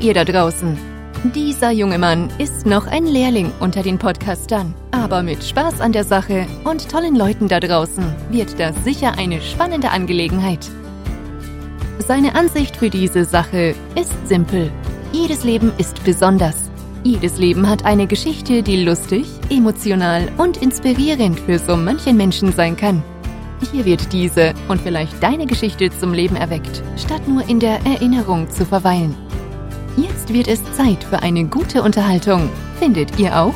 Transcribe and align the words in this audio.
Ihr 0.00 0.14
da 0.14 0.24
draußen. 0.24 0.78
Dieser 1.34 1.72
junge 1.72 1.98
Mann 1.98 2.30
ist 2.38 2.64
noch 2.64 2.86
ein 2.86 3.04
Lehrling 3.04 3.50
unter 3.58 3.82
den 3.82 3.98
Podcastern, 3.98 4.72
aber 4.92 5.22
mit 5.24 5.42
Spaß 5.42 5.80
an 5.80 5.90
der 5.92 6.04
Sache 6.04 6.46
und 6.62 6.88
tollen 6.88 7.16
Leuten 7.16 7.48
da 7.48 7.58
draußen 7.58 8.04
wird 8.30 8.60
das 8.60 8.76
sicher 8.84 9.18
eine 9.18 9.40
spannende 9.40 9.90
Angelegenheit. 9.90 10.70
Seine 12.06 12.36
Ansicht 12.36 12.76
für 12.76 12.90
diese 12.90 13.24
Sache 13.24 13.74
ist 13.96 14.28
simpel. 14.28 14.70
Jedes 15.12 15.42
Leben 15.42 15.72
ist 15.78 16.04
besonders. 16.04 16.70
Jedes 17.02 17.38
Leben 17.38 17.68
hat 17.68 17.84
eine 17.84 18.06
Geschichte, 18.06 18.62
die 18.62 18.84
lustig, 18.84 19.26
emotional 19.50 20.28
und 20.38 20.58
inspirierend 20.58 21.40
für 21.40 21.58
so 21.58 21.76
manchen 21.76 22.16
Menschen 22.16 22.52
sein 22.52 22.76
kann. 22.76 23.02
Hier 23.72 23.84
wird 23.84 24.12
diese 24.12 24.54
und 24.68 24.80
vielleicht 24.80 25.20
deine 25.20 25.46
Geschichte 25.46 25.90
zum 25.90 26.12
Leben 26.12 26.36
erweckt, 26.36 26.82
statt 26.96 27.26
nur 27.26 27.48
in 27.48 27.58
der 27.58 27.84
Erinnerung 27.84 28.48
zu 28.48 28.64
verweilen. 28.64 29.16
Jetzt 30.28 30.46
wird 30.46 30.48
es 30.48 30.76
Zeit 30.76 31.02
für 31.04 31.22
eine 31.22 31.46
gute 31.46 31.82
Unterhaltung. 31.82 32.50
Findet 32.78 33.18
ihr 33.18 33.34
auch? 33.40 33.54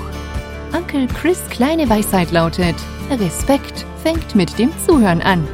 Onkel 0.74 1.06
Chris 1.06 1.38
kleine 1.50 1.86
Weisheit 1.90 2.32
lautet, 2.32 2.74
Respekt 3.10 3.84
fängt 4.02 4.34
mit 4.34 4.58
dem 4.58 4.70
Zuhören 4.86 5.20
an. 5.20 5.46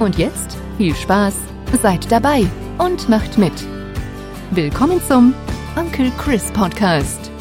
Und 0.00 0.18
jetzt 0.18 0.58
viel 0.76 0.94
Spaß, 0.94 1.34
seid 1.80 2.12
dabei 2.12 2.46
und 2.76 3.08
macht 3.08 3.38
mit. 3.38 3.54
Willkommen 4.50 5.00
zum 5.08 5.32
Onkel 5.76 6.12
Chris 6.18 6.50
Podcast. 6.52 7.33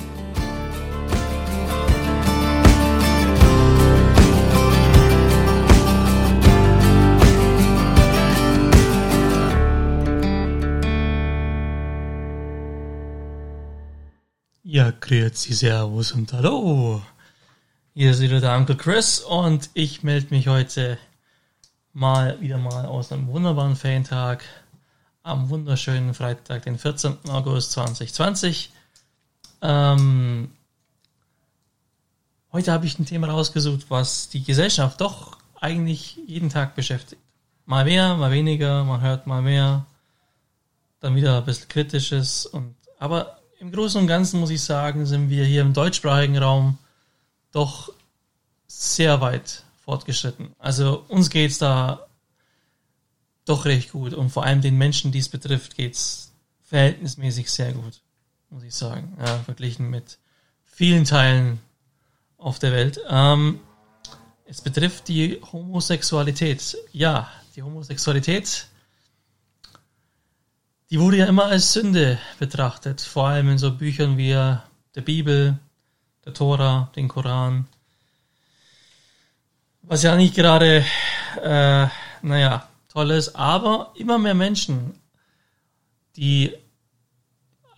Ja, 14.65 14.91
grüezi, 14.91 15.51
servus 15.53 16.13
und 16.13 16.31
hallo. 16.31 17.01
Hier 17.93 18.11
ist 18.11 18.21
wieder 18.21 18.39
der 18.39 18.55
Onkel 18.55 18.77
Chris 18.77 19.19
und 19.19 19.69
ich 19.73 20.03
melde 20.03 20.33
mich 20.33 20.47
heute 20.47 20.97
mal 21.91 22.39
wieder 22.39 22.57
mal 22.57 22.85
aus 22.85 23.11
einem 23.11 23.27
wunderbaren 23.27 23.75
Ferientag 23.75 24.45
am 25.21 25.49
wunderschönen 25.49 26.13
Freitag, 26.13 26.63
den 26.63 26.77
14. 26.77 27.17
August 27.27 27.73
2020. 27.73 28.71
Ähm, 29.61 30.49
heute 32.53 32.71
habe 32.71 32.85
ich 32.85 32.97
ein 32.97 33.05
Thema 33.05 33.27
rausgesucht, 33.27 33.87
was 33.89 34.29
die 34.29 34.45
Gesellschaft 34.45 35.01
doch 35.01 35.37
eigentlich 35.59 36.21
jeden 36.25 36.47
Tag 36.47 36.73
beschäftigt. 36.75 37.21
Mal 37.65 37.83
mehr, 37.83 38.15
mal 38.15 38.31
weniger, 38.31 38.85
man 38.85 39.01
hört 39.01 39.27
mal 39.27 39.41
mehr, 39.41 39.85
dann 41.01 41.17
wieder 41.17 41.39
ein 41.39 41.45
bisschen 41.45 41.67
kritisches 41.67 42.45
und 42.45 42.75
aber 42.97 43.42
im 43.63 43.71
Großen 43.71 44.01
und 44.01 44.07
Ganzen 44.07 44.41
muss 44.41 44.49
ich 44.49 44.61
sagen, 44.61 45.05
sind 45.05 45.29
wir 45.29 45.45
hier 45.45 45.61
im 45.61 45.71
deutschsprachigen 45.71 46.37
Raum 46.37 46.77
doch 47.53 47.93
sehr 48.67 49.21
weit 49.21 49.63
fortgeschritten. 49.85 50.53
Also 50.59 51.05
uns 51.07 51.29
geht 51.29 51.51
es 51.51 51.59
da 51.59 52.05
doch 53.45 53.63
recht 53.63 53.93
gut 53.93 54.13
und 54.13 54.31
vor 54.31 54.43
allem 54.43 54.59
den 54.59 54.77
Menschen, 54.77 55.13
die 55.13 55.19
es 55.19 55.29
betrifft, 55.29 55.77
geht 55.77 55.93
es 55.93 56.33
verhältnismäßig 56.65 57.49
sehr 57.49 57.71
gut, 57.71 58.01
muss 58.49 58.63
ich 58.63 58.75
sagen, 58.75 59.17
ja, 59.17 59.39
verglichen 59.39 59.89
mit 59.89 60.17
vielen 60.65 61.05
Teilen 61.05 61.61
auf 62.37 62.59
der 62.59 62.73
Welt. 62.73 62.99
Ähm, 63.09 63.61
es 64.43 64.59
betrifft 64.59 65.07
die 65.07 65.39
Homosexualität. 65.53 66.75
Ja, 66.91 67.31
die 67.55 67.63
Homosexualität 67.63 68.67
die 70.93 70.99
wurde 70.99 71.17
ja 71.17 71.25
immer 71.25 71.45
als 71.45 71.73
Sünde 71.73 72.19
betrachtet, 72.37 73.01
vor 73.01 73.25
allem 73.29 73.49
in 73.49 73.57
so 73.57 73.75
Büchern 73.75 74.15
wie 74.15 74.29
der 74.29 75.01
Bibel, 75.01 75.57
der 76.23 76.35
Tora, 76.35 76.91
den 76.95 77.07
Koran. 77.07 77.67
Was 79.81 80.03
ja 80.03 80.15
nicht 80.15 80.35
gerade, 80.35 80.85
äh, 81.41 81.87
naja, 82.21 82.69
toll 82.89 83.09
ist, 83.09 83.35
aber 83.35 83.91
immer 83.95 84.19
mehr 84.19 84.35
Menschen, 84.35 84.93
die 86.15 86.53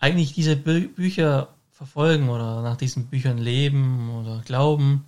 eigentlich 0.01 0.33
diese 0.33 0.57
Bü 0.57 0.89
Bücher 0.89 1.47
verfolgen 1.71 2.27
oder 2.27 2.63
nach 2.63 2.75
diesen 2.75 3.07
Büchern 3.07 3.37
leben 3.37 4.09
oder 4.09 4.41
glauben, 4.43 5.07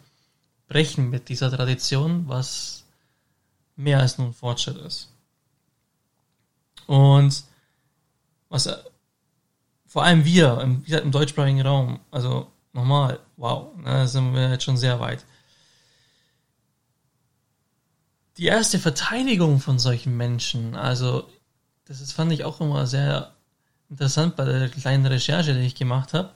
brechen 0.69 1.09
mit 1.09 1.27
dieser 1.27 1.51
Tradition, 1.51 2.29
was 2.29 2.85
mehr 3.75 3.99
als 3.99 4.17
nun 4.17 4.33
Fortschritt 4.33 4.77
ist. 4.77 5.11
Und 6.85 7.43
was 8.49 8.67
äh, 8.67 8.77
vor 9.87 10.03
allem 10.03 10.25
wir, 10.25 10.59
im, 10.61 10.81
wie 10.81 10.85
gesagt, 10.85 11.05
im 11.05 11.11
deutschsprachigen 11.11 11.61
Raum, 11.61 11.99
also 12.11 12.51
nochmal, 12.73 13.19
wow, 13.37 13.75
ne, 13.77 13.85
da 13.85 14.07
sind 14.07 14.33
wir 14.33 14.51
jetzt 14.51 14.63
schon 14.63 14.77
sehr 14.77 14.99
weit. 14.99 15.25
Die 18.37 18.45
erste 18.45 18.77
Verteidigung 18.77 19.59
von 19.59 19.79
solchen 19.79 20.15
Menschen, 20.15 20.75
also 20.75 21.27
das 21.85 22.01
ist, 22.01 22.11
fand 22.11 22.31
ich 22.31 22.43
auch 22.43 22.61
immer 22.61 22.85
sehr 22.85 23.33
interessant 23.89 24.35
bei 24.35 24.45
der 24.45 24.69
kleinen 24.69 25.05
Recherche, 25.05 25.53
die 25.53 25.65
ich 25.65 25.75
gemacht 25.75 26.13
habe, 26.13 26.33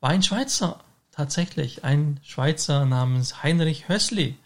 war 0.00 0.10
ein 0.10 0.22
Schweizer, 0.22 0.80
tatsächlich, 1.10 1.84
ein 1.84 2.20
Schweizer 2.22 2.86
namens 2.86 3.42
Heinrich 3.42 3.88
Hössli. 3.88 4.38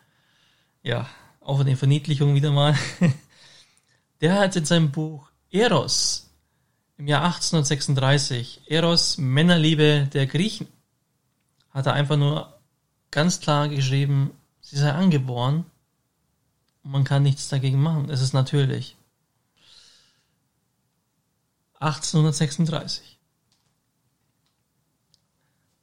Ja, 0.83 1.07
auch 1.41 1.61
eine 1.61 1.77
Verniedlichung 1.77 2.35
wieder 2.35 2.51
mal. 2.51 2.75
Der 4.21 4.35
hat 4.41 4.57
in 4.57 4.65
seinem 4.65 4.91
Buch 4.91 5.31
Eros 5.51 6.28
im 6.99 7.07
Jahr 7.07 7.25
1836, 7.25 8.63
Eros, 8.67 9.19
Männerliebe 9.19 10.09
der 10.13 10.27
Griechen, 10.27 10.67
hat 11.71 11.87
er 11.87 11.93
einfach 11.95 12.17
nur 12.17 12.59
ganz 13.11 13.41
klar 13.41 13.69
geschrieben, 13.69 14.33
sie 14.61 14.77
sei 14.77 14.93
angeboren 14.93 15.65
und 16.83 16.91
man 16.91 17.05
kann 17.05 17.23
nichts 17.23 17.49
dagegen 17.49 17.81
machen. 17.81 18.11
Es 18.11 18.21
ist 18.21 18.33
natürlich. 18.33 18.97
1836. 21.75 23.19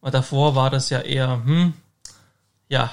Weil 0.02 0.12
davor 0.12 0.56
war 0.56 0.70
das 0.70 0.90
ja 0.90 1.00
eher, 1.00 1.44
hm, 1.46 1.74
ja, 2.68 2.92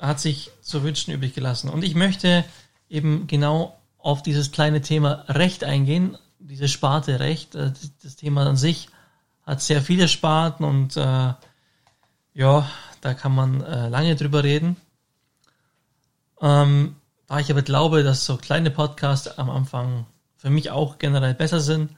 hat 0.00 0.18
sich 0.18 0.50
zu 0.60 0.82
wünschen 0.82 1.12
übrig 1.12 1.34
gelassen. 1.34 1.70
Und 1.70 1.84
ich 1.84 1.94
möchte 1.94 2.44
eben 2.88 3.28
genau 3.28 3.80
auf 3.98 4.22
dieses 4.22 4.50
kleine 4.50 4.80
Thema 4.80 5.24
Recht 5.28 5.62
eingehen, 5.62 6.18
diese 6.40 6.68
Sparte 6.68 7.20
recht. 7.20 7.54
Äh, 7.54 7.72
das 8.02 8.16
Thema 8.16 8.46
an 8.46 8.56
sich 8.56 8.88
hat 9.44 9.62
sehr 9.62 9.82
viele 9.82 10.08
Sparten 10.08 10.64
und 10.64 10.96
äh, 10.96 11.34
ja, 12.34 12.70
da 13.00 13.14
kann 13.14 13.34
man 13.34 13.62
äh, 13.62 13.88
lange 13.88 14.16
drüber 14.16 14.44
reden. 14.44 14.76
Ähm, 16.40 16.96
da 17.26 17.38
ich 17.38 17.50
aber 17.50 17.62
glaube, 17.62 18.02
dass 18.02 18.24
so 18.24 18.36
kleine 18.36 18.70
Podcasts 18.70 19.38
am 19.38 19.50
Anfang 19.50 20.06
für 20.36 20.50
mich 20.50 20.70
auch 20.70 20.98
generell 20.98 21.34
besser 21.34 21.60
sind, 21.60 21.96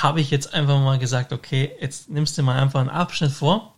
habe 0.00 0.20
ich 0.20 0.30
jetzt 0.30 0.54
einfach 0.54 0.80
mal 0.80 0.98
gesagt, 0.98 1.32
okay, 1.32 1.74
jetzt 1.80 2.08
nimmst 2.08 2.38
du 2.38 2.42
mal 2.42 2.60
einfach 2.60 2.80
einen 2.80 2.88
Abschnitt 2.88 3.32
vor. 3.32 3.74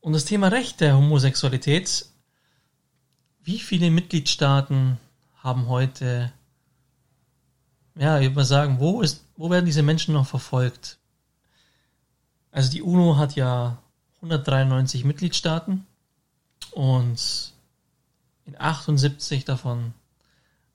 Und 0.00 0.12
das 0.12 0.24
Thema 0.24 0.48
Recht 0.48 0.80
der 0.80 0.96
Homosexualität, 0.96 2.06
wie 3.42 3.58
viele 3.58 3.90
Mitgliedstaaten 3.90 4.98
haben 5.42 5.68
heute 5.68 6.32
ja, 8.00 8.18
ich 8.18 8.24
würde 8.24 8.36
mal 8.36 8.44
sagen, 8.44 8.80
wo 8.80 9.02
ist, 9.02 9.26
wo 9.36 9.50
werden 9.50 9.66
diese 9.66 9.82
Menschen 9.82 10.14
noch 10.14 10.26
verfolgt? 10.26 10.96
Also 12.50 12.70
die 12.70 12.80
UNO 12.80 13.18
hat 13.18 13.36
ja 13.36 13.76
193 14.16 15.04
Mitgliedstaaten 15.04 15.86
und 16.70 17.52
in 18.46 18.58
78 18.58 19.44
davon 19.44 19.92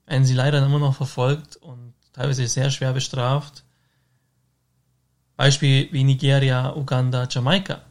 werden 0.06 0.24
sie 0.24 0.34
leider 0.34 0.64
immer 0.64 0.78
noch 0.78 0.94
verfolgt 0.94 1.56
und 1.56 1.94
teilweise 2.12 2.46
sehr 2.46 2.70
schwer 2.70 2.92
bestraft. 2.92 3.64
Beispiel 5.36 5.92
wie 5.92 6.04
Nigeria, 6.04 6.76
Uganda, 6.76 7.26
Jamaika. 7.28 7.82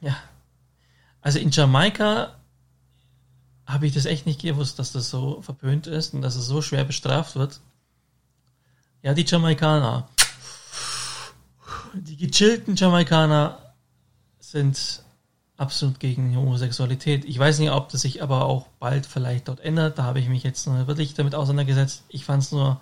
Ja. 0.00 0.16
Also 1.20 1.38
in 1.38 1.52
Jamaika 1.52 2.34
habe 3.64 3.86
ich 3.86 3.94
das 3.94 4.06
echt 4.06 4.26
nicht 4.26 4.40
gewusst, 4.40 4.80
dass 4.80 4.90
das 4.90 5.08
so 5.08 5.40
verpönt 5.40 5.86
ist 5.86 6.14
und 6.14 6.22
dass 6.22 6.34
es 6.34 6.46
so 6.46 6.62
schwer 6.62 6.84
bestraft 6.84 7.36
wird. 7.36 7.60
Ja, 9.02 9.14
die 9.14 9.24
Jamaikaner. 9.26 10.08
Die 11.94 12.16
gechillten 12.16 12.76
Jamaikaner 12.76 13.74
sind 14.38 15.02
absolut 15.56 16.00
gegen 16.00 16.36
Homosexualität. 16.36 17.24
Ich 17.24 17.38
weiß 17.38 17.58
nicht, 17.58 17.70
ob 17.70 17.88
das 17.88 18.02
sich 18.02 18.22
aber 18.22 18.44
auch 18.44 18.68
bald 18.78 19.06
vielleicht 19.06 19.48
dort 19.48 19.60
ändert. 19.60 19.98
Da 19.98 20.04
habe 20.04 20.20
ich 20.20 20.28
mich 20.28 20.44
jetzt 20.44 20.66
noch 20.66 20.86
wirklich 20.86 21.14
damit 21.14 21.34
auseinandergesetzt. 21.34 22.04
Ich 22.08 22.24
fand 22.24 22.44
es 22.44 22.52
nur 22.52 22.80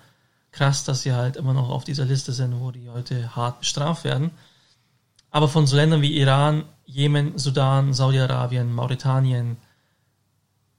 krass, 0.52 0.84
dass 0.84 1.02
sie 1.02 1.12
halt 1.12 1.36
immer 1.36 1.54
noch 1.54 1.70
auf 1.70 1.84
dieser 1.84 2.04
Liste 2.04 2.32
sind, 2.32 2.60
wo 2.60 2.70
die 2.70 2.90
heute 2.90 3.34
hart 3.34 3.60
bestraft 3.60 4.04
werden. 4.04 4.30
Aber 5.30 5.48
von 5.48 5.66
so 5.66 5.76
Ländern 5.76 6.02
wie 6.02 6.18
Iran, 6.18 6.64
Jemen, 6.84 7.38
Sudan, 7.38 7.94
Saudi-Arabien, 7.94 8.72
Mauretanien, 8.72 9.56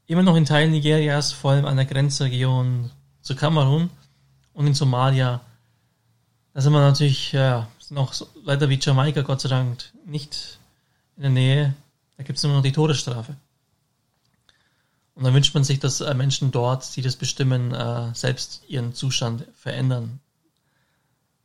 immer 0.07 0.23
noch 0.23 0.35
in 0.35 0.45
Teilen 0.45 0.71
Nigerias, 0.71 1.31
vor 1.31 1.51
allem 1.51 1.65
an 1.65 1.77
der 1.77 1.85
Grenzregion 1.85 2.91
zu 3.21 3.35
Kamerun, 3.35 3.89
und 4.53 4.67
in 4.67 4.73
Somalia, 4.73 5.41
da 6.53 6.61
sind 6.61 6.73
wir 6.73 6.81
natürlich, 6.81 7.31
ja, 7.31 7.67
auch 7.95 8.13
so, 8.13 8.27
leider 8.43 8.69
wie 8.69 8.79
Jamaika, 8.81 9.21
Gott 9.21 9.41
sei 9.41 9.49
Dank, 9.49 9.91
nicht 10.05 10.59
in 11.17 11.23
der 11.23 11.31
Nähe. 11.31 11.73
Da 12.17 12.23
gibt 12.23 12.37
es 12.37 12.43
nur 12.43 12.53
noch 12.53 12.61
die 12.61 12.71
Todesstrafe. 12.71 13.35
Und 15.15 15.23
dann 15.23 15.33
wünscht 15.33 15.53
man 15.53 15.63
sich, 15.63 15.79
dass 15.79 16.01
äh, 16.01 16.13
Menschen 16.13 16.51
dort, 16.51 16.95
die 16.95 17.01
das 17.01 17.15
bestimmen, 17.15 17.73
äh, 17.73 18.13
selbst 18.13 18.63
ihren 18.67 18.93
Zustand 18.93 19.45
verändern, 19.55 20.19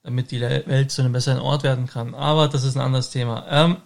damit 0.02 0.30
die 0.30 0.40
Welt 0.40 0.90
zu 0.90 1.02
einem 1.02 1.12
besseren 1.12 1.40
Ort 1.40 1.62
werden 1.62 1.86
kann. 1.86 2.14
Aber 2.14 2.48
das 2.48 2.64
ist 2.64 2.76
ein 2.76 2.82
anderes 2.82 3.10
Thema. 3.10 3.44
Ähm, 3.48 3.76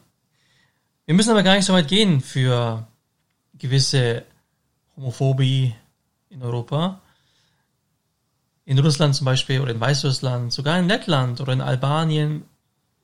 wir 1.06 1.14
müssen 1.14 1.30
aber 1.30 1.42
gar 1.42 1.56
nicht 1.56 1.64
so 1.64 1.72
weit 1.72 1.88
gehen 1.88 2.20
für 2.20 2.86
gewisse 3.54 4.24
Homophobie 4.96 5.74
in 6.28 6.42
Europa. 6.42 7.00
In 8.70 8.78
Russland 8.78 9.16
zum 9.16 9.24
Beispiel 9.24 9.60
oder 9.60 9.72
in 9.72 9.80
Weißrussland, 9.80 10.52
sogar 10.52 10.78
in 10.78 10.86
Lettland 10.86 11.40
oder 11.40 11.52
in 11.52 11.60
Albanien, 11.60 12.44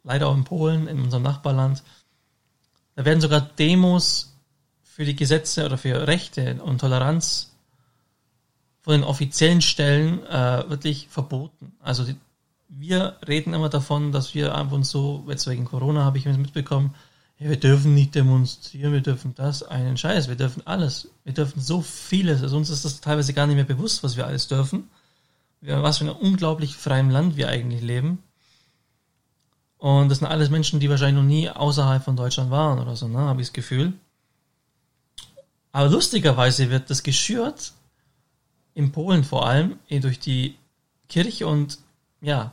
leider 0.05 0.29
auch 0.29 0.37
in 0.37 0.45
Polen, 0.45 0.87
in 0.87 1.01
unserem 1.01 1.25
Nachbarland. 1.25 1.83
Da 2.95 3.05
werden 3.05 3.21
sogar 3.21 3.41
Demos 3.41 4.33
für 4.85 5.05
die 5.05 5.17
Gesetze 5.17 5.65
oder 5.65 5.77
für 5.77 6.07
Rechte 6.07 6.63
und 6.63 6.81
Toleranz 6.81 7.51
von 8.83 8.93
den 8.93 9.03
offiziellen 9.03 9.61
Stellen 9.61 10.25
äh, 10.27 10.71
wirklich 10.71 11.09
verboten. 11.11 11.73
Also 11.83 12.05
die, 12.05 12.15
wir 12.69 13.17
reden 13.27 13.53
immer 13.53 13.69
davon, 13.69 14.12
dass 14.12 14.37
wir 14.37 14.55
ab 14.55 14.71
und 14.71 14.85
so, 14.85 15.25
jetzt 15.27 15.49
wegen 15.49 15.65
Corona 15.65 16.05
habe 16.05 16.19
ich 16.19 16.27
mitbekommen, 16.27 16.95
ja, 17.41 17.49
wir 17.49 17.59
dürfen 17.59 17.93
nicht 17.93 18.15
demonstrieren, 18.15 18.93
wir 18.93 19.01
dürfen 19.01 19.35
das, 19.35 19.65
einen 19.65 19.97
Scheiß, 19.97 20.29
wir 20.29 20.37
dürfen 20.37 20.65
alles. 20.65 21.09
Wir 21.25 21.35
dürfen 21.35 21.61
so 21.61 21.81
vieles. 21.81 22.41
Also 22.45 22.57
uns 22.57 22.71
ist 22.71 22.85
das 22.85 23.01
teilweise 23.01 23.35
gar 23.35 23.49
nicht 23.49 23.57
mehr 23.57 23.65
bewusst, 23.65 24.05
was 24.05 24.17
wir 24.17 24.29
alles 24.29 24.47
dürfen. 24.47 24.89
Was 25.61 25.99
für 25.99 26.05
ein 26.05 26.11
unglaublich 26.11 26.76
freiem 26.76 27.11
Land 27.11 27.37
wir 27.37 27.49
eigentlich 27.49 27.82
leben. 27.82 28.23
Und 29.79 30.08
das 30.08 30.19
sind 30.19 30.26
alles 30.26 30.50
Menschen, 30.50 30.81
die 30.81 30.88
wahrscheinlich 30.88 31.23
noch 31.23 31.29
nie 31.29 31.50
außerhalb 31.50 32.03
von 32.03 32.17
Deutschland 32.17 32.50
waren 32.50 32.79
oder 32.79 32.97
so, 32.97 33.08
ne, 33.08 33.19
habe 33.19 33.41
ich 33.41 33.49
das 33.49 33.53
Gefühl. 33.53 33.93
Aber 35.73 35.91
lustigerweise 35.91 36.70
wird 36.70 36.88
das 36.88 37.03
geschürt, 37.03 37.73
in 38.75 38.93
Polen 38.93 39.25
vor 39.25 39.47
allem, 39.47 39.79
eh 39.88 40.00
durch 40.00 40.19
die 40.19 40.56
Kirche 41.08 41.47
und 41.47 41.79
ja, 42.20 42.52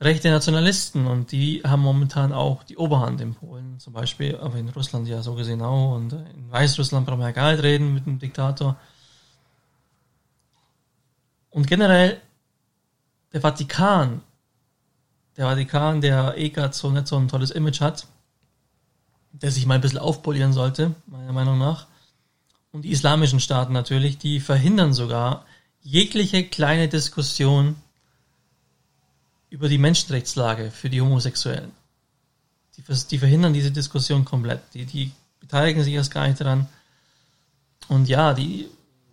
rechte 0.00 0.30
Nationalisten 0.30 1.06
und 1.06 1.32
die 1.32 1.62
haben 1.64 1.82
momentan 1.82 2.32
auch 2.32 2.62
die 2.64 2.76
Oberhand 2.76 3.20
in 3.20 3.34
Polen 3.34 3.78
zum 3.78 3.92
Beispiel, 3.92 4.36
aber 4.36 4.56
in 4.56 4.68
Russland 4.70 5.08
ja 5.08 5.22
so 5.22 5.34
gesehen 5.34 5.60
auch 5.60 5.94
und 5.94 6.12
in 6.12 6.50
Weißrussland 6.50 7.06
brauchen 7.06 7.20
wir 7.20 7.26
ja 7.26 7.32
gar 7.32 7.52
nicht 7.52 7.62
reden 7.62 7.92
mit 7.92 8.06
dem 8.06 8.18
Diktator. 8.18 8.76
Und 11.50 11.66
generell 11.66 12.20
der 13.32 13.40
Vatikan, 13.40 14.22
der 15.36 15.46
Vatikan, 15.46 16.00
der 16.00 16.36
eh 16.36 16.50
gerade 16.50 16.74
so 16.74 16.90
nicht 16.90 17.06
so 17.06 17.16
ein 17.16 17.28
tolles 17.28 17.50
Image 17.50 17.80
hat, 17.80 18.06
der 19.32 19.50
sich 19.50 19.66
mal 19.66 19.74
ein 19.76 19.80
bisschen 19.80 19.98
aufpolieren 19.98 20.52
sollte, 20.52 20.94
meiner 21.06 21.32
Meinung 21.32 21.58
nach. 21.58 21.86
Und 22.72 22.82
die 22.82 22.90
islamischen 22.90 23.40
Staaten 23.40 23.72
natürlich, 23.72 24.18
die 24.18 24.40
verhindern 24.40 24.92
sogar 24.92 25.44
jegliche 25.82 26.44
kleine 26.44 26.88
Diskussion 26.88 27.76
über 29.48 29.68
die 29.68 29.78
Menschenrechtslage 29.78 30.70
für 30.70 30.90
die 30.90 31.00
Homosexuellen. 31.00 31.72
Die, 32.76 32.82
die 33.10 33.18
verhindern 33.18 33.52
diese 33.52 33.72
Diskussion 33.72 34.24
komplett. 34.24 34.62
Die, 34.74 34.84
die 34.84 35.12
beteiligen 35.40 35.82
sich 35.82 35.94
erst 35.94 36.12
gar 36.12 36.28
nicht 36.28 36.40
daran. 36.40 36.68
Und 37.88 38.08
ja, 38.08 38.34
die 38.34 38.68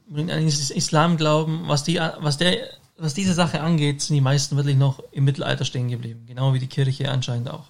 an 0.09 0.27
den 0.27 0.47
Islam 0.47 1.17
glauben, 1.17 1.63
was, 1.67 1.83
die, 1.83 1.99
was, 2.19 2.37
der, 2.37 2.69
was 2.97 3.13
diese 3.13 3.33
Sache 3.33 3.61
angeht, 3.61 4.01
sind 4.01 4.15
die 4.15 4.21
meisten 4.21 4.55
wirklich 4.55 4.77
noch 4.77 5.03
im 5.11 5.25
Mittelalter 5.25 5.65
stehen 5.65 5.89
geblieben. 5.89 6.25
Genau 6.27 6.53
wie 6.53 6.59
die 6.59 6.67
Kirche 6.67 7.11
anscheinend 7.11 7.49
auch. 7.49 7.65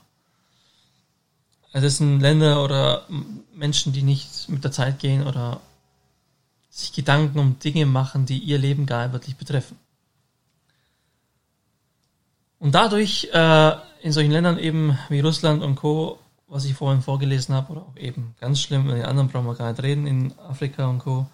Also 1.74 1.88
es 1.88 1.98
sind 1.98 2.22
Länder 2.22 2.64
oder 2.64 3.06
Menschen, 3.54 3.94
die 3.94 4.02
nicht 4.02 4.50
mit 4.50 4.64
der 4.64 4.72
Zeit 4.72 5.00
gehen 5.00 5.26
oder 5.26 5.62
sich 6.70 6.94
Gedanken 6.94 7.40
um 7.40 7.60
Dinge 7.60 7.86
machen, 7.86 8.26
die 8.26 8.38
ihr 8.38 8.58
Leben 8.58 8.86
gar 8.86 9.12
wirklich 9.12 9.36
betreffen. 9.36 9.78
Und 12.60 12.74
dadurch 12.74 13.30
äh, 13.34 13.72
in 14.02 14.12
solchen 14.12 14.32
Ländern 14.32 14.58
eben 14.58 14.98
wie 15.10 15.20
Russland 15.20 15.64
und 15.64 15.76
Co., 15.76 16.20
was 16.48 16.66
ich 16.66 16.74
vorhin 16.74 17.02
vorgelesen 17.02 17.54
habe, 17.54 17.74
oder 17.74 17.82
auch 17.82 17.98
eben 17.98 18.36
ganz 18.40 18.62
schlimm, 18.62 18.90
in 18.90 18.96
den 18.96 19.06
anderen 19.06 19.30
brauchen 19.30 19.46
wir 19.46 19.56
gar 19.56 19.72
nicht 19.72 19.84
reden, 19.84 20.08
in 20.08 20.34
Afrika 20.40 20.88
und 20.88 21.00
Co., 21.00 21.28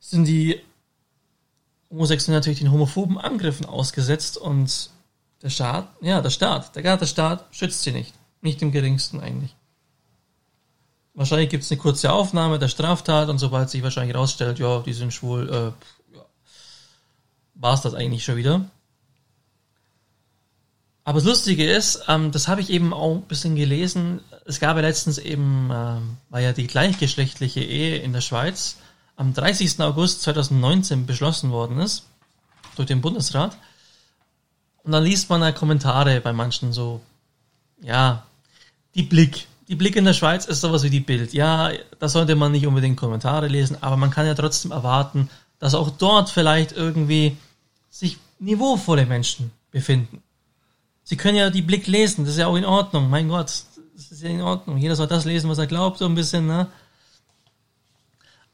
sind 0.00 0.24
die 0.24 0.60
Homosexuellen 1.90 2.38
natürlich 2.38 2.60
den 2.60 2.72
homophoben 2.72 3.18
Angriffen 3.18 3.66
ausgesetzt 3.66 4.36
und 4.36 4.90
der 5.42 5.50
Staat, 5.50 5.88
ja, 6.00 6.20
der 6.20 6.30
Staat, 6.30 6.74
der, 6.76 6.96
der 6.96 7.06
Staat 7.06 7.46
schützt 7.50 7.82
sie 7.82 7.92
nicht. 7.92 8.14
Nicht 8.42 8.62
im 8.62 8.72
geringsten 8.72 9.20
eigentlich. 9.20 9.54
Wahrscheinlich 11.14 11.50
gibt 11.50 11.64
es 11.64 11.70
eine 11.70 11.80
kurze 11.80 12.12
Aufnahme 12.12 12.58
der 12.58 12.68
Straftat 12.68 13.28
und 13.28 13.38
sobald 13.38 13.68
sich 13.68 13.82
wahrscheinlich 13.82 14.14
herausstellt, 14.14 14.58
ja, 14.58 14.80
die 14.80 14.92
sind 14.92 15.12
schwul, 15.12 15.48
äh, 15.48 16.16
ja, 16.16 16.24
war 17.54 17.74
es 17.74 17.82
das 17.82 17.94
eigentlich 17.94 18.24
schon 18.24 18.36
wieder. 18.36 18.64
Aber 21.04 21.18
das 21.18 21.24
Lustige 21.24 21.70
ist, 21.70 22.04
ähm, 22.08 22.30
das 22.30 22.46
habe 22.46 22.60
ich 22.60 22.70
eben 22.70 22.94
auch 22.94 23.16
ein 23.16 23.22
bisschen 23.22 23.56
gelesen. 23.56 24.20
Es 24.46 24.60
gab 24.60 24.76
ja 24.76 24.82
letztens 24.82 25.18
eben, 25.18 25.68
ähm, 25.72 26.16
war 26.28 26.40
ja 26.40 26.52
die 26.52 26.66
gleichgeschlechtliche 26.68 27.60
Ehe 27.60 27.98
in 27.98 28.12
der 28.12 28.20
Schweiz 28.20 28.76
am 29.20 29.34
30. 29.34 29.78
August 29.80 30.22
2019 30.22 31.04
beschlossen 31.04 31.50
worden 31.50 31.78
ist 31.78 32.06
durch 32.76 32.88
den 32.88 33.02
Bundesrat. 33.02 33.54
Und 34.82 34.92
dann 34.92 35.04
liest 35.04 35.28
man 35.28 35.42
da 35.42 35.52
Kommentare 35.52 36.22
bei 36.22 36.32
manchen 36.32 36.72
so, 36.72 37.02
ja, 37.82 38.24
die 38.94 39.02
Blick. 39.02 39.46
Die 39.68 39.74
Blick 39.74 39.94
in 39.94 40.06
der 40.06 40.14
Schweiz 40.14 40.46
ist 40.46 40.62
sowas 40.62 40.84
wie 40.84 40.90
die 40.90 41.00
Bild. 41.00 41.34
Ja, 41.34 41.70
da 41.98 42.08
sollte 42.08 42.34
man 42.34 42.52
nicht 42.52 42.66
unbedingt 42.66 42.96
Kommentare 42.96 43.48
lesen, 43.48 43.76
aber 43.82 43.98
man 43.98 44.10
kann 44.10 44.24
ja 44.24 44.34
trotzdem 44.34 44.70
erwarten, 44.70 45.28
dass 45.58 45.74
auch 45.74 45.90
dort 45.90 46.30
vielleicht 46.30 46.72
irgendwie 46.72 47.36
sich 47.90 48.16
niveauvolle 48.38 49.04
Menschen 49.04 49.50
befinden. 49.70 50.22
Sie 51.04 51.18
können 51.18 51.36
ja 51.36 51.50
die 51.50 51.60
Blick 51.60 51.86
lesen, 51.86 52.24
das 52.24 52.32
ist 52.32 52.40
ja 52.40 52.46
auch 52.46 52.56
in 52.56 52.64
Ordnung. 52.64 53.10
Mein 53.10 53.28
Gott, 53.28 53.52
das 53.94 54.12
ist 54.12 54.22
ja 54.22 54.30
in 54.30 54.40
Ordnung. 54.40 54.78
Jeder 54.78 54.96
soll 54.96 55.08
das 55.08 55.26
lesen, 55.26 55.50
was 55.50 55.58
er 55.58 55.66
glaubt, 55.66 55.98
so 55.98 56.06
ein 56.06 56.14
bisschen, 56.14 56.46
ne? 56.46 56.68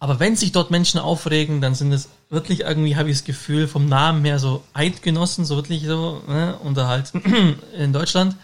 Aber 0.06 0.20
wenn 0.20 0.37
sich 0.37 0.53
dort 0.53 0.70
Menschen 0.70 1.00
aufregen, 1.00 1.61
dann 1.61 1.75
sind 1.75 1.91
es 1.91 2.08
wirklich 2.31 2.61
irgendwie, 2.61 2.94
habe 2.94 3.11
ich 3.11 3.17
das 3.17 3.25
Gefühl, 3.25 3.67
vom 3.67 3.88
Namen 3.88 4.25
her 4.25 4.38
so 4.38 4.63
Eidgenossen, 4.72 5.44
so 5.44 5.56
wirklich 5.56 5.84
so, 5.84 6.22
ne? 6.29 6.56
Oder 6.63 6.86
halt 6.86 7.13
in 7.77 7.93
Deutschland. 7.93 8.36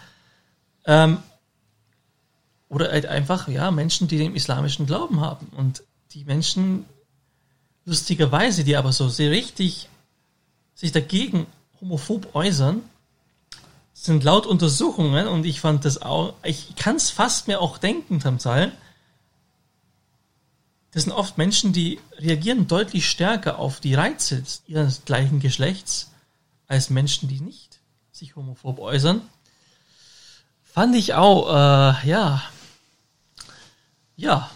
Ähm, 0.83 1.19
oder 2.67 2.91
halt 2.91 3.05
einfach, 3.05 3.47
ja, 3.47 3.71
Menschen, 3.71 4.09
die 4.09 4.17
den 4.17 4.35
islamischen 4.35 4.87
Glauben 4.87 5.21
haben. 5.21 5.47
Und 5.55 5.83
die 6.11 6.25
Menschen, 6.25 6.83
lustigerweise, 7.85 8.65
die 8.65 8.75
aber 8.75 8.91
so 8.91 9.07
sehr 9.07 9.31
richtig 9.31 9.87
sich 10.75 10.91
dagegen 10.91 11.47
homophob 11.79 12.35
äußern, 12.35 12.81
sind 13.93 14.25
laut 14.25 14.47
Untersuchungen, 14.47 15.29
und 15.29 15.45
ich 15.45 15.61
fand 15.61 15.85
das 15.85 16.01
auch, 16.01 16.33
ich 16.43 16.75
kann 16.75 16.97
es 16.97 17.09
fast 17.09 17.47
mir 17.47 17.61
auch 17.61 17.77
denken, 17.77 18.19
Tamzal, 18.19 18.73
das 20.93 21.03
sind 21.03 21.11
oft 21.11 21.37
Menschen, 21.37 21.73
die 21.73 21.99
reagieren 22.17 22.67
deutlich 22.67 23.09
stärker 23.09 23.57
auf 23.57 23.79
die 23.79 23.95
Reize 23.95 24.43
ihres 24.67 25.05
gleichen 25.05 25.39
Geschlechts 25.39 26.11
als 26.67 26.89
Menschen, 26.89 27.27
die 27.27 27.41
nicht 27.41 27.79
sich 28.11 28.35
homophob 28.35 28.79
äußern. 28.79 29.21
Fand 30.63 30.95
ich 30.95 31.15
auch, 31.15 31.49
äh, 31.49 32.07
ja, 32.07 32.43
ja, 34.15 34.49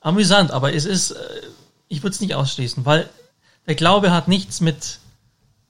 amüsant, 0.00 0.50
aber 0.50 0.74
es 0.74 0.84
ist, 0.84 1.12
äh, 1.12 1.42
ich 1.88 2.02
würde 2.02 2.14
es 2.14 2.20
nicht 2.20 2.34
ausschließen, 2.34 2.84
weil 2.84 3.08
der 3.66 3.74
Glaube 3.74 4.12
hat 4.12 4.28
nichts 4.28 4.60
mit 4.60 4.98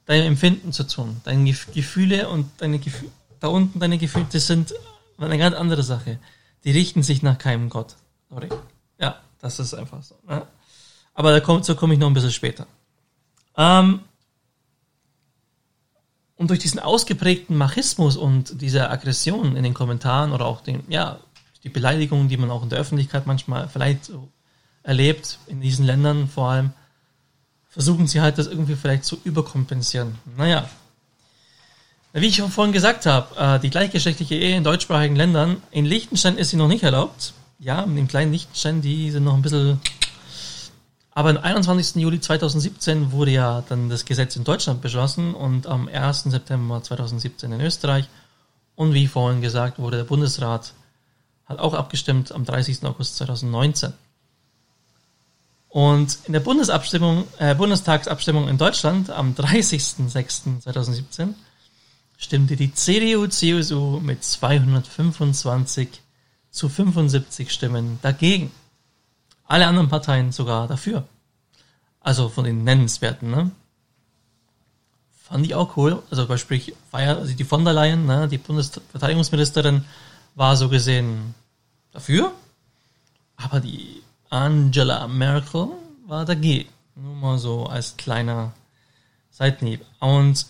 deinem 0.06 0.26
Empfinden 0.26 0.72
zu 0.72 0.84
tun. 0.84 1.20
Deine 1.24 1.52
Gefühle 1.74 2.28
und 2.28 2.50
deine 2.58 2.78
Gefühle, 2.80 3.12
da 3.40 3.48
unten 3.48 3.78
deine 3.78 3.98
Gefühle, 3.98 4.26
das 4.32 4.46
sind 4.48 4.74
eine 5.16 5.38
ganz 5.38 5.54
andere 5.54 5.82
Sache. 5.82 6.18
Die 6.64 6.72
richten 6.72 7.02
sich 7.02 7.22
nach 7.22 7.38
keinem 7.38 7.68
Gott. 7.68 7.94
Sorry. 8.30 8.48
Ja, 9.00 9.20
das 9.40 9.58
ist 9.58 9.74
einfach 9.74 10.02
so. 10.02 10.16
Ne? 10.26 10.46
Aber 11.14 11.32
da 11.32 11.40
kommt, 11.40 11.64
so 11.64 11.74
komme 11.74 11.94
ich 11.94 12.00
noch 12.00 12.06
ein 12.06 12.14
bisschen 12.14 12.32
später. 12.32 12.66
Ähm, 13.56 14.00
und 16.36 16.50
durch 16.50 16.60
diesen 16.60 16.78
ausgeprägten 16.78 17.56
Machismus 17.56 18.16
und 18.16 18.60
diese 18.62 18.88
Aggression 18.90 19.56
in 19.56 19.64
den 19.64 19.74
Kommentaren 19.74 20.32
oder 20.32 20.46
auch 20.46 20.60
den, 20.60 20.84
ja, 20.88 21.18
die 21.64 21.68
Beleidigungen, 21.68 22.28
die 22.28 22.36
man 22.36 22.50
auch 22.50 22.62
in 22.62 22.68
der 22.68 22.78
Öffentlichkeit 22.78 23.26
manchmal 23.26 23.68
vielleicht 23.68 24.12
erlebt, 24.84 25.38
in 25.48 25.60
diesen 25.60 25.84
Ländern 25.84 26.28
vor 26.28 26.50
allem, 26.50 26.72
versuchen 27.68 28.06
sie 28.06 28.20
halt 28.20 28.38
das 28.38 28.46
irgendwie 28.46 28.76
vielleicht 28.76 29.04
zu 29.04 29.18
überkompensieren. 29.24 30.16
Naja. 30.36 30.68
Wie 32.12 32.26
ich 32.26 32.40
vorhin 32.40 32.72
gesagt 32.72 33.06
habe, 33.06 33.36
äh, 33.36 33.60
die 33.60 33.70
gleichgeschlechtliche 33.70 34.34
Ehe 34.34 34.56
in 34.56 34.64
deutschsprachigen 34.64 35.16
Ländern, 35.16 35.62
in 35.70 35.84
Liechtenstein 35.84 36.38
ist 36.38 36.50
sie 36.50 36.56
noch 36.56 36.68
nicht 36.68 36.84
erlaubt. 36.84 37.34
Ja, 37.60 37.82
in 37.82 37.96
dem 37.96 38.06
kleinen 38.06 38.30
Liechtenstein, 38.30 38.82
die 38.82 39.10
sind 39.10 39.24
noch 39.24 39.34
ein 39.34 39.42
bisschen. 39.42 39.80
Aber 41.10 41.30
am 41.30 41.38
21. 41.38 41.96
Juli 41.96 42.20
2017 42.20 43.10
wurde 43.10 43.32
ja 43.32 43.64
dann 43.68 43.88
das 43.88 44.04
Gesetz 44.04 44.36
in 44.36 44.44
Deutschland 44.44 44.80
beschlossen 44.80 45.34
und 45.34 45.66
am 45.66 45.88
1. 45.88 46.22
September 46.24 46.80
2017 46.80 47.50
in 47.50 47.60
Österreich 47.60 48.08
Und 48.76 48.94
wie 48.94 49.08
vorhin 49.08 49.40
gesagt 49.40 49.80
wurde, 49.80 49.96
der 49.96 50.04
Bundesrat 50.04 50.72
hat 51.46 51.58
auch 51.58 51.74
abgestimmt 51.74 52.30
am 52.30 52.44
30. 52.44 52.84
August 52.84 53.16
2019. 53.16 53.92
Und 55.68 56.18
in 56.26 56.34
der 56.34 56.40
Bundesabstimmung, 56.40 57.24
äh, 57.38 57.56
Bundestagsabstimmung 57.56 58.48
in 58.48 58.56
Deutschland 58.56 59.10
am 59.10 59.34
30.06.2017 59.34 61.34
stimmte 62.16 62.54
die 62.54 62.72
CDU-CSU 62.72 63.98
mit 63.98 64.22
225 64.22 66.02
zu 66.50 66.68
75 66.68 67.52
Stimmen 67.52 67.98
dagegen. 68.02 68.50
Alle 69.44 69.66
anderen 69.66 69.88
Parteien 69.88 70.32
sogar 70.32 70.68
dafür. 70.68 71.04
Also 72.00 72.28
von 72.28 72.44
den 72.44 72.64
nennenswerten, 72.64 73.30
ne? 73.30 73.50
Fand 75.28 75.44
ich 75.44 75.54
auch 75.54 75.76
cool. 75.76 76.02
Also 76.10 76.26
beispielsweise 76.26 77.18
also 77.18 77.34
die 77.34 77.44
von 77.44 77.64
der 77.64 77.74
Leyen, 77.74 78.06
ne, 78.06 78.28
die 78.28 78.38
Bundesverteidigungsministerin, 78.38 79.84
war 80.34 80.56
so 80.56 80.68
gesehen 80.68 81.34
dafür. 81.92 82.32
Aber 83.36 83.60
die 83.60 84.02
Angela 84.30 85.06
Merkel 85.06 85.68
war 86.06 86.24
dagegen. 86.24 86.70
Nur 86.94 87.14
mal 87.14 87.38
so 87.38 87.66
als 87.66 87.96
kleiner 87.96 88.52
Seitenhieb. 89.30 89.84
Und 90.00 90.46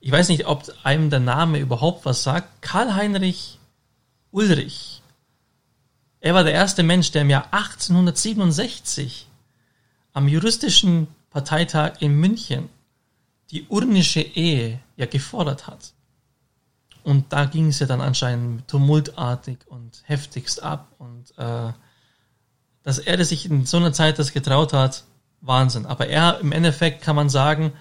ich 0.00 0.12
weiß 0.12 0.28
nicht, 0.28 0.46
ob 0.46 0.70
einem 0.82 1.08
der 1.08 1.20
Name 1.20 1.58
überhaupt 1.58 2.04
was 2.04 2.22
sagt. 2.22 2.60
Karl-Heinrich 2.60 3.58
Ulrich. 4.34 5.00
Er 6.20 6.34
war 6.34 6.42
der 6.42 6.52
erste 6.52 6.82
Mensch, 6.82 7.12
der 7.12 7.22
im 7.22 7.30
Jahr 7.30 7.46
1867 7.52 9.28
am 10.12 10.26
juristischen 10.26 11.06
Parteitag 11.30 12.00
in 12.00 12.14
München 12.14 12.68
die 13.50 13.66
urnische 13.68 14.20
Ehe 14.20 14.80
ja 14.96 15.06
gefordert 15.06 15.68
hat. 15.68 15.92
Und 17.04 17.32
da 17.32 17.44
ging 17.44 17.68
es 17.68 17.78
ja 17.78 17.86
dann 17.86 18.00
anscheinend 18.00 18.66
tumultartig 18.66 19.58
und 19.66 20.02
heftigst 20.04 20.62
ab. 20.62 20.88
Und 20.98 21.36
äh, 21.36 21.72
dass 22.82 22.98
er 22.98 23.24
sich 23.24 23.46
in 23.46 23.66
so 23.66 23.76
einer 23.76 23.92
Zeit 23.92 24.18
das 24.18 24.32
getraut 24.32 24.72
hat, 24.72 25.04
Wahnsinn. 25.42 25.86
Aber 25.86 26.08
er, 26.08 26.40
im 26.40 26.50
Endeffekt 26.50 27.02
kann 27.02 27.14
man 27.14 27.28
sagen, 27.28 27.72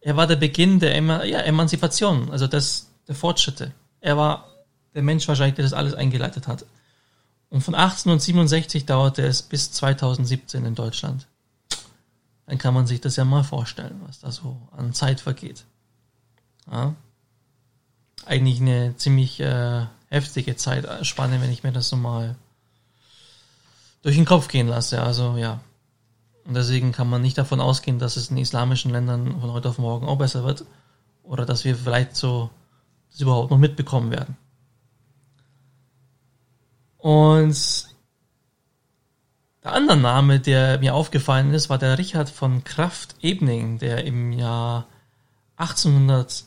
er 0.00 0.16
war 0.16 0.26
der 0.26 0.36
Beginn 0.36 0.80
der 0.80 0.94
Eman 0.94 1.26
ja, 1.28 1.40
Emanzipation, 1.40 2.30
also 2.30 2.46
des, 2.46 2.90
der 3.06 3.16
Fortschritte. 3.16 3.72
Er 4.00 4.16
war 4.16 4.51
der 4.94 5.02
Mensch 5.02 5.26
wahrscheinlich, 5.28 5.56
der 5.56 5.64
das 5.64 5.72
alles 5.72 5.94
eingeleitet 5.94 6.48
hat. 6.48 6.66
Und 7.50 7.62
von 7.62 7.74
1867 7.74 8.86
dauerte 8.86 9.22
es 9.22 9.42
bis 9.42 9.72
2017 9.72 10.64
in 10.64 10.74
Deutschland 10.74 11.26
dann 12.46 12.58
kann 12.58 12.74
man 12.74 12.86
sich 12.86 13.00
das 13.00 13.16
ja 13.16 13.24
mal 13.24 13.44
vorstellen, 13.44 14.00
was 14.06 14.20
da 14.20 14.30
so 14.30 14.56
an 14.76 14.92
Zeit 14.92 15.20
vergeht. 15.20 15.64
Ja? 16.70 16.94
Eigentlich 18.26 18.60
eine 18.60 18.96
ziemlich 18.96 19.40
äh, 19.40 19.86
heftige 20.10 20.56
Zeitspanne, 20.56 21.40
wenn 21.40 21.50
ich 21.50 21.62
mir 21.62 21.72
das 21.72 21.88
so 21.88 21.96
mal 21.96 22.36
durch 24.02 24.16
den 24.16 24.24
Kopf 24.26 24.48
gehen 24.48 24.68
lasse. 24.68 25.02
Also 25.02 25.36
ja. 25.36 25.60
Und 26.44 26.54
deswegen 26.54 26.92
kann 26.92 27.08
man 27.08 27.22
nicht 27.22 27.38
davon 27.38 27.60
ausgehen, 27.60 27.98
dass 27.98 28.16
es 28.16 28.30
in 28.30 28.36
islamischen 28.36 28.90
Ländern 28.90 29.40
von 29.40 29.52
heute 29.52 29.68
auf 29.68 29.78
morgen 29.78 30.06
auch 30.06 30.18
besser 30.18 30.44
wird. 30.44 30.64
Oder 31.22 31.46
dass 31.46 31.64
wir 31.64 31.76
vielleicht 31.76 32.16
so 32.16 32.50
das 33.12 33.20
überhaupt 33.20 33.50
noch 33.50 33.58
mitbekommen 33.58 34.10
werden. 34.10 34.36
Und 37.02 37.88
der 39.64 39.72
andere 39.72 39.96
Name, 39.96 40.38
der 40.38 40.78
mir 40.78 40.94
aufgefallen 40.94 41.52
ist, 41.52 41.68
war 41.68 41.78
der 41.78 41.98
Richard 41.98 42.30
von 42.30 42.62
Kraft-Ebning, 42.62 43.80
der 43.80 44.04
im 44.04 44.30
Jahr 44.30 44.86
1870 45.56 46.46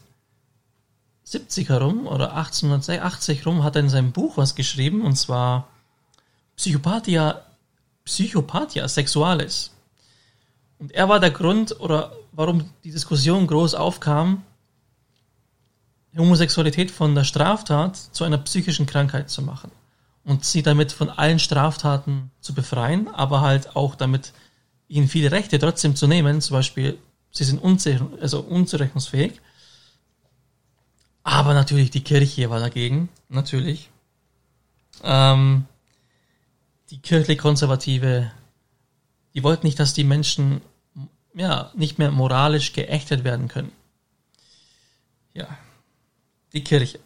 herum 1.68 2.08
oder 2.08 2.38
1880 2.38 3.40
herum 3.40 3.66
hat 3.66 3.76
er 3.76 3.82
in 3.82 3.90
seinem 3.90 4.14
Buch 4.14 4.38
was 4.38 4.56
geschrieben 4.56 5.02
und 5.02 5.18
zwar 5.18 5.68
Psychopathia, 6.56 7.42
Psychopathia 8.06 8.88
Sexualis. 8.88 9.72
Und 10.80 10.94
er 10.94 11.10
war 11.10 11.20
der 11.20 11.32
Grund 11.32 11.78
oder 11.82 12.14
warum 12.32 12.70
die 12.86 12.92
Diskussion 12.92 13.46
groß 13.46 13.76
aufkam, 13.76 14.44
Homosexualität 16.18 16.92
von 16.92 17.14
der 17.14 17.26
Straftat 17.26 17.98
zu 17.98 18.24
einer 18.24 18.38
psychischen 18.38 18.86
Krankheit 18.86 19.30
zu 19.30 19.42
machen 19.42 19.70
und 20.26 20.44
sie 20.44 20.64
damit 20.64 20.92
von 20.92 21.10
allen 21.10 21.40
Straftaten 21.40 22.32
zu 22.42 22.54
befreien, 22.54 23.08
aber 23.08 23.42
halt 23.42 23.76
auch 23.76 23.96
damit 23.96 24.34
ihnen 24.88 25.08
viele 25.08 25.32
Rechte 25.32 25.60
trotzdem 25.60 25.96
zu 25.96 26.08
nehmen. 26.08 26.42
Zum 26.42 26.56
Beispiel, 26.56 26.98
sie 27.32 27.44
sind 27.44 27.64
also 28.20 28.42
unzurechnungsfähig. 28.42 29.40
Aber 31.24 31.54
natürlich 31.54 31.92
die 31.92 32.04
Kirche 32.04 32.50
war 32.50 32.60
dagegen, 32.60 33.10
natürlich. 33.30 33.90
Ähm, 35.04 35.66
die 36.90 37.00
kirchlich-konservative, 37.00 38.32
die 39.34 39.44
wollten 39.44 39.66
nicht, 39.66 39.80
dass 39.80 39.94
die 39.94 40.04
Menschen 40.04 40.62
ja 41.34 41.72
nicht 41.76 42.00
mehr 42.00 42.12
moralisch 42.12 42.74
geächtet 42.74 43.24
werden 43.24 43.48
können. 43.48 43.72
Ja, 45.34 45.48
die 46.54 46.64
Kirche 46.64 47.00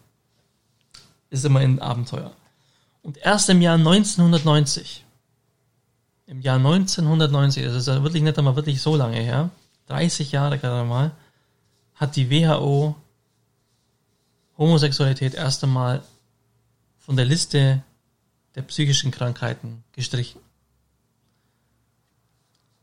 ist 1.29 1.45
immer 1.45 1.61
ein 1.61 1.79
Abenteuer. 1.79 2.35
Und 3.01 3.17
erst 3.17 3.49
im 3.49 3.61
Jahr 3.61 3.75
1990, 3.75 5.05
im 6.27 6.41
Jahr 6.41 6.57
1990, 6.57 7.63
das 7.63 7.75
ist 7.75 7.87
ja 7.87 8.03
wirklich 8.03 8.23
nicht 8.23 8.37
einmal 8.37 8.55
wirklich 8.55 8.81
so 8.81 8.95
lange 8.95 9.17
her, 9.17 9.49
30 9.87 10.31
Jahre 10.31 10.59
gerade 10.59 10.87
mal, 10.87 11.11
hat 11.95 12.15
die 12.15 12.29
WHO 12.29 12.95
Homosexualität 14.57 15.33
erst 15.33 15.63
einmal 15.63 16.03
von 16.97 17.15
der 17.15 17.25
Liste 17.25 17.81
der 18.55 18.61
psychischen 18.63 19.11
Krankheiten 19.11 19.83
gestrichen. 19.93 20.41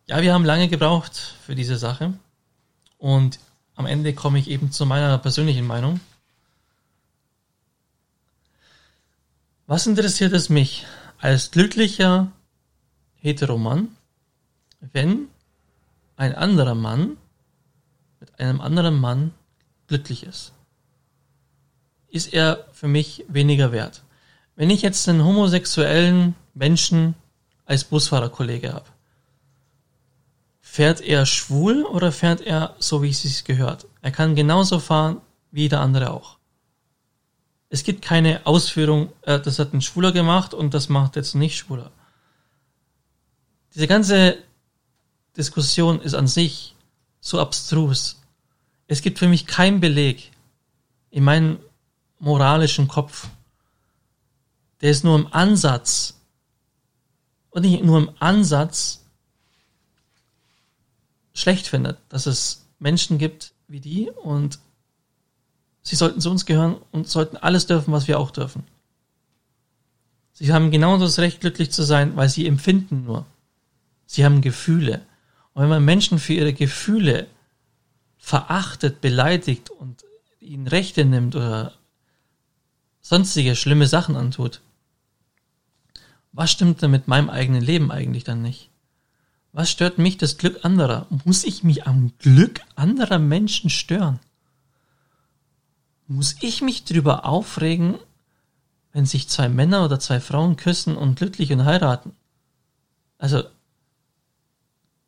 Ja, 0.08 0.22
wir 0.22 0.32
haben 0.32 0.44
lange 0.44 0.68
gebraucht 0.68 1.16
für 1.44 1.54
diese 1.54 1.76
Sache 1.76 2.14
und 2.98 3.38
am 3.74 3.86
Ende 3.86 4.14
komme 4.14 4.38
ich 4.38 4.48
eben 4.48 4.72
zu 4.72 4.86
meiner 4.86 5.18
persönlichen 5.18 5.66
Meinung. 5.66 6.00
Was 9.68 9.88
interessiert 9.88 10.32
es 10.32 10.48
mich 10.48 10.86
als 11.18 11.50
glücklicher 11.50 12.30
Heteromann, 13.16 13.88
wenn 14.78 15.26
ein 16.14 16.36
anderer 16.36 16.76
Mann 16.76 17.16
mit 18.20 18.38
einem 18.38 18.60
anderen 18.60 19.00
Mann 19.00 19.34
glücklich 19.88 20.22
ist? 20.22 20.52
Ist 22.06 22.32
er 22.32 22.68
für 22.72 22.86
mich 22.86 23.24
weniger 23.26 23.72
wert? 23.72 24.04
Wenn 24.54 24.70
ich 24.70 24.82
jetzt 24.82 25.08
einen 25.08 25.24
homosexuellen 25.24 26.36
Menschen 26.54 27.16
als 27.64 27.82
Busfahrerkollege 27.82 28.72
habe, 28.72 28.86
fährt 30.60 31.00
er 31.00 31.26
schwul 31.26 31.82
oder 31.82 32.12
fährt 32.12 32.40
er 32.40 32.76
so, 32.78 33.02
wie 33.02 33.10
es 33.10 33.22
sich 33.22 33.42
gehört? 33.42 33.88
Er 34.00 34.12
kann 34.12 34.36
genauso 34.36 34.78
fahren 34.78 35.20
wie 35.50 35.68
der 35.68 35.80
andere 35.80 36.12
auch 36.12 36.35
es 37.68 37.82
gibt 37.82 38.02
keine 38.02 38.46
Ausführung, 38.46 39.12
äh, 39.22 39.40
das 39.40 39.58
hat 39.58 39.72
ein 39.72 39.82
Schwuler 39.82 40.12
gemacht 40.12 40.54
und 40.54 40.74
das 40.74 40.88
macht 40.88 41.16
jetzt 41.16 41.34
nicht 41.34 41.56
Schwuler. 41.56 41.90
Diese 43.74 43.86
ganze 43.86 44.38
Diskussion 45.36 46.00
ist 46.00 46.14
an 46.14 46.28
sich 46.28 46.74
so 47.20 47.40
abstrus. 47.40 48.22
Es 48.86 49.02
gibt 49.02 49.18
für 49.18 49.28
mich 49.28 49.46
keinen 49.46 49.80
Beleg 49.80 50.30
in 51.10 51.24
meinem 51.24 51.58
moralischen 52.18 52.88
Kopf, 52.88 53.28
der 54.80 54.90
ist 54.90 55.04
nur 55.04 55.18
im 55.18 55.32
Ansatz 55.32 56.20
und 57.50 57.62
nicht 57.62 57.82
nur 57.82 57.98
im 57.98 58.10
Ansatz 58.18 59.02
schlecht 61.34 61.66
findet, 61.66 61.98
dass 62.08 62.26
es 62.26 62.66
Menschen 62.78 63.18
gibt 63.18 63.52
wie 63.68 63.80
die 63.80 64.10
und 64.10 64.58
Sie 65.86 65.94
sollten 65.94 66.20
zu 66.20 66.32
uns 66.32 66.46
gehören 66.46 66.78
und 66.90 67.08
sollten 67.08 67.36
alles 67.36 67.68
dürfen, 67.68 67.92
was 67.92 68.08
wir 68.08 68.18
auch 68.18 68.32
dürfen. 68.32 68.64
Sie 70.32 70.52
haben 70.52 70.72
genauso 70.72 71.04
das 71.04 71.20
Recht, 71.20 71.40
glücklich 71.40 71.70
zu 71.70 71.84
sein, 71.84 72.16
weil 72.16 72.28
sie 72.28 72.44
empfinden 72.44 73.04
nur. 73.04 73.24
Sie 74.04 74.24
haben 74.24 74.40
Gefühle. 74.40 75.02
Und 75.54 75.62
wenn 75.62 75.68
man 75.68 75.84
Menschen 75.84 76.18
für 76.18 76.32
ihre 76.32 76.52
Gefühle 76.52 77.28
verachtet, 78.18 79.00
beleidigt 79.00 79.70
und 79.70 80.04
ihnen 80.40 80.66
Rechte 80.66 81.04
nimmt 81.04 81.36
oder 81.36 81.72
sonstige 83.00 83.54
schlimme 83.54 83.86
Sachen 83.86 84.16
antut, 84.16 84.62
was 86.32 86.50
stimmt 86.50 86.82
denn 86.82 86.90
mit 86.90 87.06
meinem 87.06 87.30
eigenen 87.30 87.62
Leben 87.62 87.92
eigentlich 87.92 88.24
dann 88.24 88.42
nicht? 88.42 88.70
Was 89.52 89.70
stört 89.70 89.98
mich 89.98 90.18
das 90.18 90.36
Glück 90.36 90.64
anderer? 90.64 91.06
Muss 91.24 91.44
ich 91.44 91.62
mich 91.62 91.86
am 91.86 92.12
Glück 92.18 92.60
anderer 92.74 93.20
Menschen 93.20 93.70
stören? 93.70 94.18
Muss 96.08 96.36
ich 96.40 96.62
mich 96.62 96.84
drüber 96.84 97.24
aufregen, 97.24 97.98
wenn 98.92 99.06
sich 99.06 99.28
zwei 99.28 99.48
Männer 99.48 99.84
oder 99.84 99.98
zwei 99.98 100.20
Frauen 100.20 100.56
küssen 100.56 100.96
und 100.96 101.16
glücklich 101.16 101.52
und 101.52 101.64
heiraten? 101.64 102.12
Also, 103.18 103.42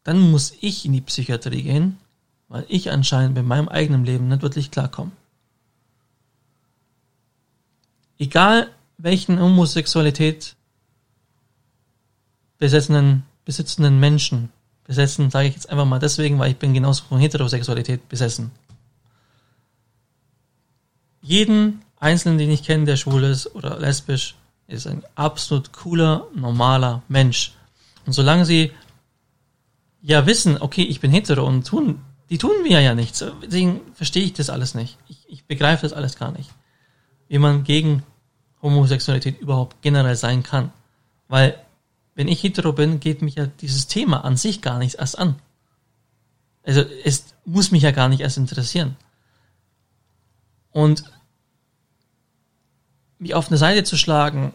dann 0.04 0.18
muss 0.18 0.54
ich 0.60 0.84
in 0.84 0.92
die 0.92 1.00
Psychiatrie 1.00 1.62
gehen, 1.62 1.98
weil 2.48 2.64
ich 2.68 2.90
anscheinend 2.90 3.34
bei 3.34 3.42
meinem 3.42 3.68
eigenen 3.68 4.04
Leben 4.04 4.28
nicht 4.28 4.42
wirklich 4.42 4.70
klarkomme. 4.70 5.12
egal 8.18 8.70
welchen 8.98 9.40
Homosexualität 9.40 10.56
besessenen, 12.58 13.24
besitzenden 13.44 14.00
Menschen, 14.00 14.50
besessen 14.84 15.30
sage 15.30 15.48
ich 15.48 15.54
jetzt 15.54 15.70
einfach 15.70 15.84
mal 15.84 16.00
deswegen, 16.00 16.38
weil 16.38 16.50
ich 16.50 16.56
bin 16.56 16.74
genauso 16.74 17.04
von 17.04 17.20
Heterosexualität 17.20 18.08
besessen. 18.08 18.50
Jeden 21.28 21.82
Einzelnen, 22.00 22.38
den 22.38 22.50
ich 22.50 22.62
kenne, 22.62 22.86
der 22.86 22.96
schwul 22.96 23.22
ist 23.22 23.54
oder 23.54 23.78
lesbisch, 23.78 24.34
ist 24.66 24.86
ein 24.86 25.02
absolut 25.14 25.74
cooler, 25.74 26.26
normaler 26.34 27.02
Mensch. 27.06 27.52
Und 28.06 28.14
solange 28.14 28.46
sie 28.46 28.72
ja 30.00 30.24
wissen, 30.24 30.56
okay, 30.58 30.84
ich 30.84 31.00
bin 31.00 31.10
hetero 31.10 31.46
und 31.46 31.66
tun, 31.66 32.00
die 32.30 32.38
tun 32.38 32.62
mir 32.62 32.80
ja 32.80 32.94
nichts. 32.94 33.22
Deswegen 33.42 33.82
verstehe 33.92 34.24
ich 34.24 34.32
das 34.32 34.48
alles 34.48 34.74
nicht. 34.74 34.96
Ich, 35.06 35.18
ich 35.28 35.44
begreife 35.44 35.82
das 35.82 35.92
alles 35.92 36.16
gar 36.16 36.32
nicht. 36.32 36.48
Wie 37.28 37.36
man 37.36 37.62
gegen 37.62 38.04
Homosexualität 38.62 39.38
überhaupt 39.38 39.82
generell 39.82 40.16
sein 40.16 40.42
kann. 40.42 40.72
Weil, 41.28 41.62
wenn 42.14 42.28
ich 42.28 42.42
hetero 42.42 42.72
bin, 42.72 43.00
geht 43.00 43.20
mich 43.20 43.34
ja 43.34 43.44
dieses 43.44 43.86
Thema 43.86 44.24
an 44.24 44.38
sich 44.38 44.62
gar 44.62 44.78
nichts 44.78 44.94
erst 44.94 45.18
an. 45.18 45.36
Also, 46.62 46.86
es 47.04 47.34
muss 47.44 47.70
mich 47.70 47.82
ja 47.82 47.90
gar 47.90 48.08
nicht 48.08 48.20
erst 48.20 48.38
interessieren. 48.38 48.96
Und 50.70 51.04
mich 53.18 53.34
auf 53.34 53.48
eine 53.48 53.58
Seite 53.58 53.84
zu 53.84 53.96
schlagen, 53.96 54.52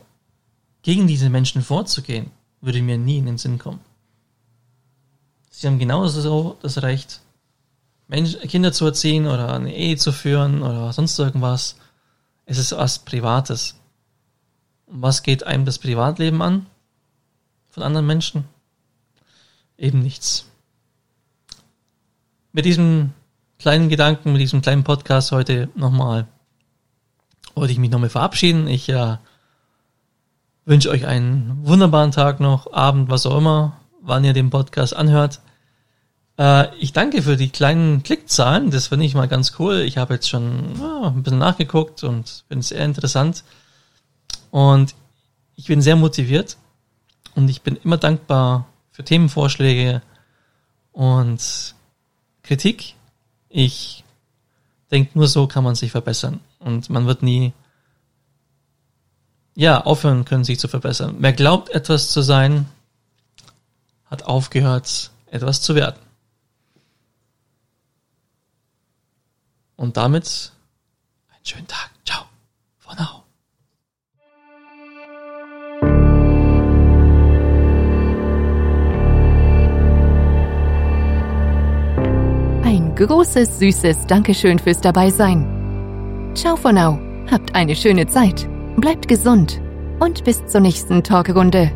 gegen 0.82 1.08
diese 1.08 1.30
Menschen 1.30 1.62
vorzugehen, 1.62 2.32
würde 2.62 2.82
mir 2.82 2.98
nie 2.98 3.18
in 3.18 3.26
den 3.26 3.38
Sinn 3.38 3.58
kommen. 3.58 3.80
Sie 5.50 5.68
haben 5.68 5.80
genauso 5.80 6.58
das 6.62 6.82
Recht, 6.82 7.22
Menschen, 8.08 8.42
Kinder 8.42 8.74
zu 8.74 8.86
erziehen 8.86 9.28
oder 9.28 9.54
eine 9.54 9.74
Ehe 9.74 9.98
zu 9.98 10.12
führen 10.12 10.62
oder 10.62 10.92
sonst 10.94 11.18
irgendwas. 11.18 11.78
Es 12.46 12.58
ist 12.58 12.74
was 12.74 13.00
Privates. 13.00 13.80
Und 14.88 15.02
was 15.02 15.24
geht 15.24 15.44
einem 15.44 15.66
das 15.66 15.80
Privatleben 15.80 16.42
an? 16.42 16.66
Von 17.70 17.84
anderen 17.84 18.06
Menschen? 18.06 18.46
Eben 19.78 20.00
nichts. 20.00 20.46
Mit 22.52 22.66
diesem 22.66 23.14
kleinen 23.58 23.90
Gedanken, 23.90 24.34
mit 24.34 24.42
diesem 24.42 24.62
kleinen 24.62 24.84
Podcast 24.84 25.32
heute 25.32 25.70
nochmal 25.76 26.28
wollte 27.56 27.74
ich 27.74 27.80
mich 27.80 27.92
nochmal 27.92 28.10
verabschieden. 28.10 28.68
Ich 28.68 28.90
äh, 28.90 29.18
wünsche 30.66 30.90
euch 30.90 31.06
einen 31.06 31.60
wunderbaren 31.64 32.12
Tag 32.12 32.40
noch, 32.40 32.72
Abend, 32.74 33.10
was 33.10 33.26
auch 33.26 33.38
immer, 33.38 33.78
wann 34.02 34.24
ihr 34.24 34.34
den 34.34 34.50
Podcast 34.50 34.96
anhört. 34.96 35.42
Äh, 36.38 36.76
ich 36.78 36.94
danke 36.94 37.22
für 37.22 37.38
die 37.38 37.50
kleinen 37.50 38.04
Klickzahlen, 38.04 38.72
das 38.72 38.88
finde 38.88 39.06
ich 39.06 39.16
mal 39.16 39.28
ganz 39.28 39.54
cool. 39.60 39.82
Ich 39.82 39.98
habe 39.98 40.16
jetzt 40.16 40.30
schon 40.30 40.76
ja, 40.80 41.08
ein 41.08 41.24
bisschen 41.24 41.40
nachgeguckt 41.40 42.04
und 42.04 42.44
finde 42.48 42.62
es 42.62 42.70
sehr 42.70 42.86
interessant. 42.86 43.44
Und 44.52 44.96
ich 45.56 45.66
bin 45.66 45.82
sehr 45.82 45.96
motiviert 45.96 46.58
und 47.36 47.50
ich 47.50 47.62
bin 47.62 47.76
immer 47.78 47.98
dankbar 47.98 48.68
für 48.92 49.04
Themenvorschläge 49.04 50.02
und 50.92 51.76
Kritik. 52.44 52.96
Ich 53.50 54.04
denke, 54.92 55.18
nur 55.18 55.28
so 55.28 55.48
kann 55.48 55.64
man 55.64 55.76
sich 55.76 55.92
verbessern. 55.92 56.40
Und 56.64 56.90
man 56.90 57.06
wird 57.06 57.24
nie, 57.24 57.54
ja, 59.56 59.82
aufhören 59.82 60.26
können, 60.26 60.44
sich 60.44 60.60
zu 60.60 60.68
verbessern. 60.68 61.18
Wer 61.20 61.34
glaubt, 61.34 61.70
etwas 61.70 62.12
zu 62.12 62.22
sein, 62.22 62.68
hat 64.06 64.24
aufgehört, 64.24 65.12
etwas 65.28 65.62
zu 65.62 65.76
werden. 65.76 66.00
Und 69.76 69.98
damit 69.98 70.52
einen 71.34 71.46
schönen 71.46 71.68
Tag. 71.68 71.90
Ciao. 72.06 72.26
For 72.78 72.96
now. 72.96 73.24
Ein 82.64 82.96
großes, 82.96 83.60
süßes 83.60 84.08
Dankeschön 84.08 84.60
fürs 84.60 84.80
Dabeisein. 84.80 85.53
Ciao 86.36 86.56
for 86.56 86.74
now, 86.74 87.00
habt 87.30 87.54
eine 87.54 87.76
schöne 87.76 88.08
Zeit, 88.08 88.48
bleibt 88.78 89.08
gesund 89.08 89.62
und 90.00 90.24
bis 90.24 90.44
zur 90.48 90.62
nächsten 90.62 91.04
Talkrunde. 91.04 91.72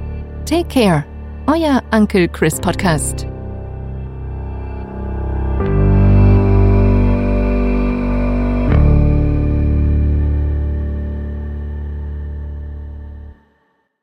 Take 0.45 0.65
care, 0.65 1.05
euer 1.45 1.83
Uncle 1.91 2.27
Chris 2.27 2.59
Podcast. 2.59 3.26